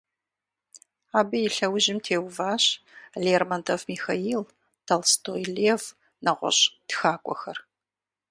[1.19, 2.63] Абы и лъэужьым теуващ
[3.23, 4.41] Лермонтов Михаил,
[4.87, 5.83] Толстой Лев,
[6.23, 7.57] нэгъуэщӏ тхакӏуэхэр.